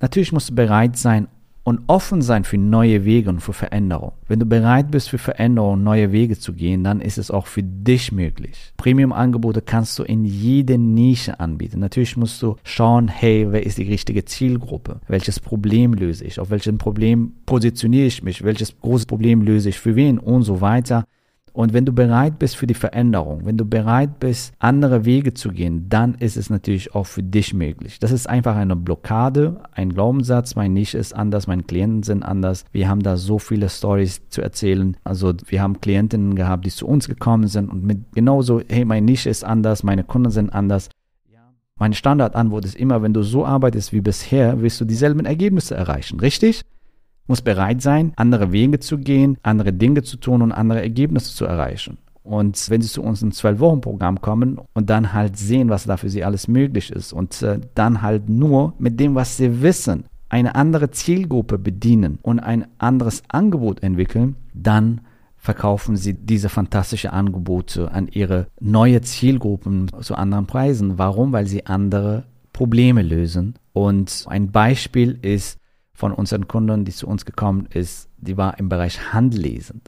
Natürlich 0.00 0.32
musst 0.32 0.50
du 0.50 0.54
bereit 0.54 0.96
sein, 0.96 1.28
und 1.66 1.80
offen 1.88 2.22
sein 2.22 2.44
für 2.44 2.58
neue 2.58 3.04
Wege 3.04 3.28
und 3.28 3.40
für 3.40 3.52
Veränderung. 3.52 4.12
Wenn 4.28 4.38
du 4.38 4.46
bereit 4.46 4.92
bist 4.92 5.10
für 5.10 5.18
Veränderung 5.18 5.82
neue 5.82 6.12
Wege 6.12 6.38
zu 6.38 6.52
gehen, 6.52 6.84
dann 6.84 7.00
ist 7.00 7.18
es 7.18 7.28
auch 7.28 7.48
für 7.48 7.64
dich 7.64 8.12
möglich. 8.12 8.72
Premium-Angebote 8.76 9.62
kannst 9.62 9.98
du 9.98 10.04
in 10.04 10.24
jede 10.24 10.78
Nische 10.78 11.40
anbieten. 11.40 11.80
Natürlich 11.80 12.16
musst 12.16 12.40
du 12.40 12.54
schauen, 12.62 13.08
hey, 13.08 13.48
wer 13.50 13.66
ist 13.66 13.78
die 13.78 13.82
richtige 13.82 14.24
Zielgruppe? 14.24 15.00
Welches 15.08 15.40
Problem 15.40 15.92
löse 15.92 16.24
ich? 16.24 16.38
Auf 16.38 16.50
welchem 16.50 16.78
Problem 16.78 17.32
positioniere 17.46 18.06
ich 18.06 18.22
mich? 18.22 18.44
Welches 18.44 18.78
großes 18.80 19.06
Problem 19.06 19.42
löse 19.42 19.68
ich 19.68 19.80
für 19.80 19.96
wen? 19.96 20.20
Und 20.20 20.44
so 20.44 20.60
weiter. 20.60 21.04
Und 21.56 21.72
wenn 21.72 21.86
du 21.86 21.92
bereit 21.94 22.38
bist 22.38 22.54
für 22.54 22.66
die 22.66 22.74
Veränderung, 22.74 23.46
wenn 23.46 23.56
du 23.56 23.64
bereit 23.64 24.20
bist, 24.20 24.52
andere 24.58 25.06
Wege 25.06 25.32
zu 25.32 25.48
gehen, 25.48 25.88
dann 25.88 26.14
ist 26.16 26.36
es 26.36 26.50
natürlich 26.50 26.94
auch 26.94 27.06
für 27.06 27.22
dich 27.22 27.54
möglich. 27.54 27.98
Das 27.98 28.12
ist 28.12 28.28
einfach 28.28 28.56
eine 28.56 28.76
Blockade, 28.76 29.62
ein 29.72 29.94
Glaubenssatz. 29.94 30.54
Mein 30.54 30.74
Nische 30.74 30.98
ist 30.98 31.14
anders, 31.14 31.46
meine 31.46 31.62
Klienten 31.62 32.02
sind 32.02 32.22
anders. 32.22 32.66
Wir 32.72 32.90
haben 32.90 33.02
da 33.02 33.16
so 33.16 33.38
viele 33.38 33.70
Stories 33.70 34.20
zu 34.28 34.42
erzählen. 34.42 34.98
Also 35.02 35.32
wir 35.46 35.62
haben 35.62 35.80
Klientinnen 35.80 36.34
gehabt, 36.34 36.66
die 36.66 36.70
zu 36.70 36.86
uns 36.86 37.08
gekommen 37.08 37.48
sind 37.48 37.70
und 37.70 37.82
mit 37.82 38.12
genauso, 38.12 38.60
hey, 38.68 38.84
meine 38.84 39.06
Nische 39.06 39.30
ist 39.30 39.42
anders, 39.42 39.82
meine 39.82 40.04
Kunden 40.04 40.30
sind 40.30 40.50
anders. 40.50 40.90
Meine 41.78 41.94
Standardantwort 41.94 42.66
ist 42.66 42.76
immer, 42.76 43.00
wenn 43.00 43.14
du 43.14 43.22
so 43.22 43.46
arbeitest 43.46 43.94
wie 43.94 44.02
bisher, 44.02 44.60
wirst 44.60 44.78
du 44.82 44.84
dieselben 44.84 45.24
Ergebnisse 45.24 45.74
erreichen, 45.74 46.20
richtig? 46.20 46.66
Muss 47.26 47.42
bereit 47.42 47.82
sein, 47.82 48.12
andere 48.16 48.52
Wege 48.52 48.78
zu 48.78 48.98
gehen, 48.98 49.38
andere 49.42 49.72
Dinge 49.72 50.02
zu 50.02 50.16
tun 50.16 50.42
und 50.42 50.52
andere 50.52 50.82
Ergebnisse 50.82 51.34
zu 51.34 51.44
erreichen. 51.44 51.98
Und 52.22 52.70
wenn 52.70 52.82
sie 52.82 52.88
zu 52.88 53.02
uns 53.02 53.22
in 53.22 53.30
zwölf 53.30 53.60
Wochen 53.60 53.80
Programm 53.80 54.20
kommen 54.20 54.58
und 54.74 54.90
dann 54.90 55.12
halt 55.12 55.36
sehen, 55.36 55.68
was 55.68 55.84
da 55.84 55.96
für 55.96 56.10
sie 56.10 56.24
alles 56.24 56.48
möglich 56.48 56.90
ist 56.90 57.12
und 57.12 57.40
äh, 57.42 57.60
dann 57.74 58.02
halt 58.02 58.28
nur 58.28 58.74
mit 58.78 58.98
dem, 58.98 59.14
was 59.14 59.36
sie 59.36 59.62
wissen, 59.62 60.04
eine 60.28 60.56
andere 60.56 60.90
Zielgruppe 60.90 61.56
bedienen 61.56 62.18
und 62.22 62.40
ein 62.40 62.66
anderes 62.78 63.22
Angebot 63.28 63.82
entwickeln, 63.84 64.34
dann 64.54 65.02
verkaufen 65.36 65.96
sie 65.96 66.14
diese 66.14 66.48
fantastischen 66.48 67.10
Angebote 67.10 67.92
an 67.92 68.08
ihre 68.08 68.48
neue 68.58 69.02
Zielgruppen 69.02 69.88
zu 70.00 70.16
anderen 70.16 70.46
Preisen. 70.46 70.98
Warum? 70.98 71.32
Weil 71.32 71.46
sie 71.46 71.66
andere 71.66 72.24
Probleme 72.52 73.02
lösen. 73.02 73.54
Und 73.72 74.24
ein 74.26 74.50
Beispiel 74.50 75.16
ist 75.22 75.60
von 75.96 76.12
unseren 76.12 76.46
Kunden, 76.46 76.84
die 76.84 76.92
zu 76.92 77.08
uns 77.08 77.24
gekommen 77.24 77.66
ist, 77.72 78.10
die 78.18 78.36
war 78.36 78.58
im 78.58 78.68
Bereich 78.68 79.12
Handlesen. 79.12 79.80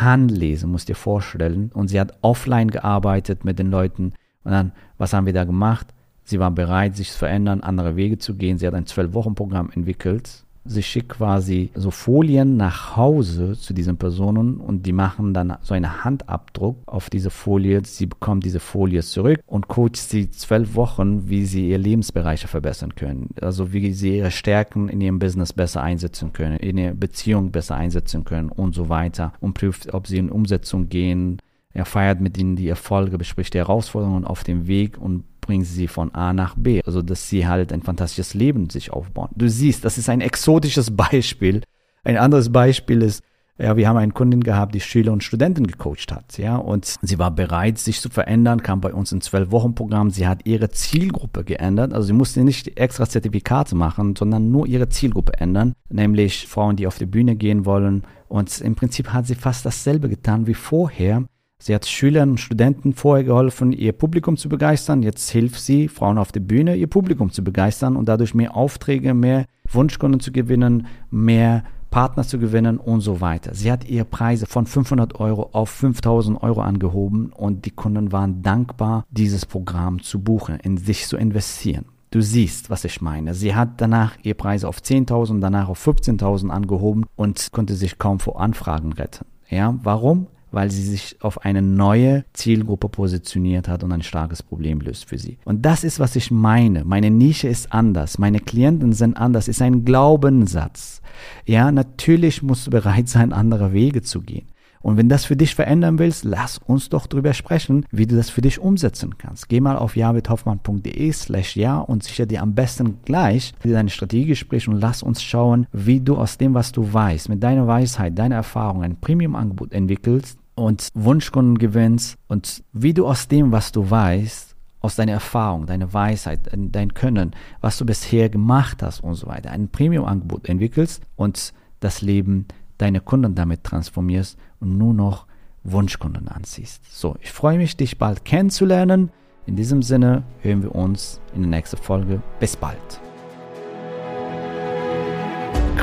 Handlesen, 0.00 0.70
musst 0.70 0.88
dir 0.88 0.96
vorstellen. 0.96 1.70
Und 1.72 1.88
sie 1.88 2.00
hat 2.00 2.16
offline 2.22 2.70
gearbeitet 2.70 3.44
mit 3.44 3.58
den 3.58 3.70
Leuten. 3.70 4.14
Und 4.44 4.52
dann, 4.52 4.72
was 4.96 5.12
haben 5.12 5.26
wir 5.26 5.34
da 5.34 5.44
gemacht? 5.44 5.88
Sie 6.24 6.40
war 6.40 6.50
bereit, 6.50 6.96
sich 6.96 7.12
zu 7.12 7.18
verändern, 7.18 7.60
andere 7.60 7.96
Wege 7.96 8.16
zu 8.16 8.34
gehen. 8.34 8.56
Sie 8.56 8.66
hat 8.66 8.74
ein 8.74 8.86
Zwölf-Wochen-Programm 8.86 9.70
entwickelt 9.74 10.44
sie 10.64 10.82
schickt 10.82 11.10
quasi 11.10 11.70
so 11.74 11.90
Folien 11.90 12.56
nach 12.56 12.96
Hause 12.96 13.56
zu 13.58 13.74
diesen 13.74 13.96
Personen 13.96 14.56
und 14.56 14.86
die 14.86 14.92
machen 14.92 15.34
dann 15.34 15.56
so 15.62 15.74
einen 15.74 16.04
Handabdruck 16.04 16.78
auf 16.86 17.10
diese 17.10 17.30
Folie. 17.30 17.82
Sie 17.84 18.06
bekommt 18.06 18.44
diese 18.44 18.60
Folie 18.60 19.02
zurück 19.02 19.40
und 19.46 19.68
coacht 19.68 19.96
sie 19.96 20.30
zwölf 20.30 20.74
Wochen, 20.74 21.28
wie 21.28 21.44
sie 21.44 21.70
ihre 21.70 21.80
Lebensbereiche 21.80 22.48
verbessern 22.48 22.94
können. 22.94 23.30
Also 23.40 23.72
wie 23.72 23.92
sie 23.92 24.18
ihre 24.18 24.30
Stärken 24.30 24.88
in 24.88 25.00
ihrem 25.00 25.18
Business 25.18 25.52
besser 25.52 25.82
einsetzen 25.82 26.32
können, 26.32 26.56
in 26.56 26.78
ihrer 26.78 26.94
Beziehung 26.94 27.50
besser 27.50 27.76
einsetzen 27.76 28.24
können 28.24 28.48
und 28.48 28.74
so 28.74 28.88
weiter 28.88 29.32
und 29.40 29.54
prüft, 29.54 29.92
ob 29.92 30.06
sie 30.06 30.18
in 30.18 30.30
Umsetzung 30.30 30.88
gehen. 30.88 31.38
Er 31.72 31.84
feiert 31.84 32.20
mit 32.20 32.38
ihnen 32.38 32.54
die 32.54 32.68
Erfolge, 32.68 33.18
bespricht 33.18 33.52
die 33.54 33.58
Herausforderungen 33.58 34.24
auf 34.24 34.44
dem 34.44 34.68
Weg 34.68 34.96
und 34.96 35.24
bringen 35.46 35.64
sie 35.64 35.88
von 35.88 36.14
A 36.14 36.32
nach 36.32 36.54
B. 36.56 36.82
Also, 36.84 37.02
dass 37.02 37.28
sie 37.28 37.46
halt 37.46 37.72
ein 37.72 37.82
fantastisches 37.82 38.34
Leben 38.34 38.70
sich 38.70 38.92
aufbauen. 38.92 39.30
Du 39.36 39.48
siehst, 39.48 39.84
das 39.84 39.98
ist 39.98 40.08
ein 40.08 40.20
exotisches 40.20 40.90
Beispiel. 40.96 41.62
Ein 42.02 42.18
anderes 42.18 42.50
Beispiel 42.52 43.02
ist, 43.02 43.22
ja, 43.56 43.76
wir 43.76 43.88
haben 43.88 43.96
einen 43.98 44.14
Kunden 44.14 44.42
gehabt, 44.42 44.74
die 44.74 44.80
Schüler 44.80 45.12
und 45.12 45.22
Studenten 45.22 45.66
gecoacht 45.68 46.10
hat, 46.10 46.38
ja, 46.38 46.56
und 46.56 46.96
sie 47.02 47.20
war 47.20 47.30
bereit, 47.30 47.78
sich 47.78 48.00
zu 48.00 48.08
verändern, 48.08 48.64
kam 48.64 48.80
bei 48.80 48.92
uns 48.92 49.12
in 49.12 49.20
zwölf 49.20 49.52
Wochen 49.52 49.76
Programm. 49.76 50.10
Sie 50.10 50.26
hat 50.26 50.44
ihre 50.44 50.70
Zielgruppe 50.70 51.44
geändert, 51.44 51.92
also 51.92 52.08
sie 52.08 52.14
musste 52.14 52.42
nicht 52.42 52.78
extra 52.80 53.08
Zertifikate 53.08 53.76
machen, 53.76 54.16
sondern 54.16 54.50
nur 54.50 54.66
ihre 54.66 54.88
Zielgruppe 54.88 55.34
ändern, 55.34 55.74
nämlich 55.88 56.48
Frauen, 56.48 56.74
die 56.74 56.88
auf 56.88 56.98
die 56.98 57.06
Bühne 57.06 57.36
gehen 57.36 57.64
wollen. 57.64 58.02
Und 58.26 58.60
im 58.60 58.74
Prinzip 58.74 59.12
hat 59.12 59.28
sie 59.28 59.36
fast 59.36 59.64
dasselbe 59.64 60.08
getan 60.08 60.48
wie 60.48 60.54
vorher. 60.54 61.24
Sie 61.64 61.74
hat 61.74 61.86
Schülern 61.86 62.32
und 62.32 62.40
Studenten 62.40 62.92
vorher 62.92 63.24
geholfen, 63.24 63.72
ihr 63.72 63.92
Publikum 63.92 64.36
zu 64.36 64.50
begeistern. 64.50 65.02
Jetzt 65.02 65.30
hilft 65.30 65.58
sie 65.58 65.88
Frauen 65.88 66.18
auf 66.18 66.30
der 66.30 66.40
Bühne, 66.40 66.76
ihr 66.76 66.88
Publikum 66.88 67.30
zu 67.30 67.42
begeistern 67.42 67.96
und 67.96 68.06
dadurch 68.06 68.34
mehr 68.34 68.54
Aufträge, 68.54 69.14
mehr 69.14 69.46
Wunschkunden 69.72 70.20
zu 70.20 70.30
gewinnen, 70.30 70.88
mehr 71.10 71.64
Partner 71.88 72.24
zu 72.24 72.38
gewinnen 72.38 72.76
und 72.76 73.00
so 73.00 73.22
weiter. 73.22 73.54
Sie 73.54 73.72
hat 73.72 73.88
ihre 73.88 74.04
Preise 74.04 74.44
von 74.44 74.66
500 74.66 75.18
Euro 75.20 75.48
auf 75.52 75.70
5000 75.70 76.42
Euro 76.42 76.60
angehoben 76.60 77.32
und 77.32 77.64
die 77.64 77.70
Kunden 77.70 78.12
waren 78.12 78.42
dankbar, 78.42 79.06
dieses 79.10 79.46
Programm 79.46 80.02
zu 80.02 80.20
buchen, 80.22 80.60
in 80.60 80.76
sich 80.76 81.06
zu 81.06 81.16
investieren. 81.16 81.86
Du 82.10 82.20
siehst, 82.20 82.68
was 82.68 82.84
ich 82.84 83.00
meine. 83.00 83.32
Sie 83.32 83.54
hat 83.54 83.80
danach 83.80 84.18
ihre 84.22 84.34
Preise 84.34 84.68
auf 84.68 84.80
10.000, 84.80 85.40
danach 85.40 85.70
auf 85.70 85.82
15.000 85.88 86.50
angehoben 86.50 87.06
und 87.16 87.52
konnte 87.52 87.74
sich 87.74 87.96
kaum 87.96 88.20
vor 88.20 88.38
Anfragen 88.38 88.92
retten. 88.92 89.24
Ja, 89.48 89.78
warum? 89.82 90.26
Weil 90.54 90.70
sie 90.70 90.82
sich 90.82 91.16
auf 91.20 91.44
eine 91.44 91.62
neue 91.62 92.24
Zielgruppe 92.32 92.88
positioniert 92.88 93.68
hat 93.68 93.82
und 93.82 93.92
ein 93.92 94.02
starkes 94.02 94.42
Problem 94.42 94.80
löst 94.80 95.06
für 95.06 95.18
sie. 95.18 95.38
Und 95.44 95.66
das 95.66 95.84
ist, 95.84 95.98
was 95.98 96.16
ich 96.16 96.30
meine. 96.30 96.84
Meine 96.84 97.10
Nische 97.10 97.48
ist 97.48 97.72
anders. 97.72 98.18
Meine 98.18 98.40
Klienten 98.40 98.92
sind 98.92 99.16
anders. 99.16 99.48
Ist 99.48 99.62
ein 99.62 99.84
Glaubenssatz. 99.84 101.02
Ja, 101.44 101.72
natürlich 101.72 102.42
musst 102.42 102.66
du 102.66 102.70
bereit 102.70 103.08
sein, 103.08 103.32
andere 103.32 103.72
Wege 103.72 104.02
zu 104.02 104.20
gehen. 104.20 104.46
Und 104.84 104.98
wenn 104.98 105.08
das 105.08 105.24
für 105.24 105.34
dich 105.34 105.54
verändern 105.54 105.98
willst, 105.98 106.24
lass 106.24 106.58
uns 106.58 106.90
doch 106.90 107.06
drüber 107.06 107.32
sprechen, 107.32 107.86
wie 107.90 108.06
du 108.06 108.16
das 108.16 108.28
für 108.28 108.42
dich 108.42 108.58
umsetzen 108.58 109.16
kannst. 109.16 109.48
Geh 109.48 109.58
mal 109.58 109.78
auf 109.78 109.96
javidhoffmann.de 109.96 111.10
slash 111.10 111.56
ja 111.56 111.78
und 111.78 112.04
sicher 112.04 112.26
dir 112.26 112.42
am 112.42 112.54
besten 112.54 112.98
gleich 113.06 113.54
deine 113.64 113.88
Strategiegespräch 113.88 114.68
und 114.68 114.78
lass 114.78 115.02
uns 115.02 115.22
schauen, 115.22 115.66
wie 115.72 116.00
du 116.00 116.16
aus 116.18 116.36
dem, 116.36 116.52
was 116.52 116.70
du 116.70 116.92
weißt, 116.92 117.30
mit 117.30 117.42
deiner 117.42 117.66
Weisheit, 117.66 118.18
deiner 118.18 118.34
Erfahrung 118.34 118.82
ein 118.82 119.00
Premium-Angebot 119.00 119.72
entwickelst, 119.72 120.38
und 120.54 120.88
Wunschkunden 120.94 121.58
gewinnst 121.58 122.16
und 122.28 122.62
wie 122.72 122.94
du 122.94 123.06
aus 123.06 123.28
dem, 123.28 123.52
was 123.52 123.72
du 123.72 123.88
weißt, 123.88 124.54
aus 124.80 124.96
deiner 124.96 125.12
Erfahrung, 125.12 125.66
deiner 125.66 125.92
Weisheit, 125.92 126.40
dein 126.52 126.92
Können, 126.92 127.32
was 127.60 127.78
du 127.78 127.86
bisher 127.86 128.28
gemacht 128.28 128.82
hast 128.82 129.00
und 129.00 129.14
so 129.14 129.26
weiter, 129.26 129.50
ein 129.50 129.68
Premium-Angebot 129.68 130.48
entwickelst 130.48 131.02
und 131.16 131.54
das 131.80 132.02
Leben 132.02 132.46
deiner 132.78 133.00
Kunden 133.00 133.34
damit 133.34 133.64
transformierst 133.64 134.38
und 134.60 134.76
nur 134.76 134.92
noch 134.92 135.26
Wunschkunden 135.62 136.28
anziehst. 136.28 136.82
So, 136.90 137.16
ich 137.20 137.32
freue 137.32 137.56
mich, 137.56 137.76
dich 137.76 137.98
bald 137.98 138.24
kennenzulernen. 138.24 139.10
In 139.46 139.56
diesem 139.56 139.82
Sinne 139.82 140.24
hören 140.40 140.62
wir 140.62 140.74
uns 140.74 141.20
in 141.34 141.42
der 141.42 141.50
nächsten 141.50 141.78
Folge. 141.78 142.22
Bis 142.38 142.56
bald. 142.56 143.03